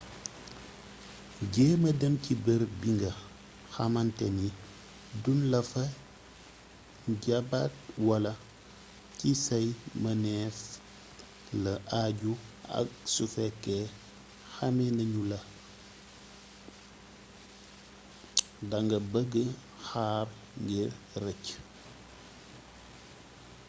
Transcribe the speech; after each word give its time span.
jeema 1.53 1.89
dem 2.01 2.15
ci 2.23 2.33
bërëb 2.45 2.71
bi 2.81 2.89
nga 2.97 3.11
xamanteni 3.73 4.47
duun 5.21 5.39
lafa 5.51 5.83
jaapat 7.23 7.71
wala 8.07 8.33
ci 9.17 9.29
say 9.45 9.65
mëneef 10.03 10.57
la 11.63 11.73
aju 12.03 12.31
ak 12.79 12.87
su 13.13 13.23
fekke 13.35 13.77
xame 14.53 14.85
nañula 14.97 15.39
da 18.69 18.77
nga 18.85 18.97
bëgga 19.11 19.45
xaar 19.87 20.27
ngir 20.63 20.91
rëcc 21.23 21.45